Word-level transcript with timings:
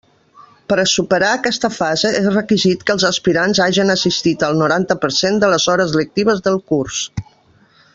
Per 0.71 0.77
a 0.83 0.85
superar 0.91 1.29
aquesta 1.33 1.69
fase 1.75 2.11
és 2.21 2.31
requisit 2.37 2.83
que 2.89 2.95
els 2.95 3.07
aspirants 3.11 3.63
hagen 3.67 3.97
assistit 3.99 4.49
al 4.51 4.59
noranta 4.65 5.01
per 5.07 5.15
cent 5.23 5.41
de 5.45 5.55
les 5.55 5.73
hores 5.75 5.97
lectives 6.03 6.47
del 6.49 6.63
curs. 6.73 7.09